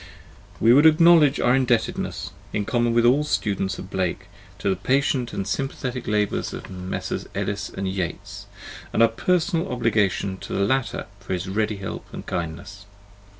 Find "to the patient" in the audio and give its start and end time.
4.57-5.31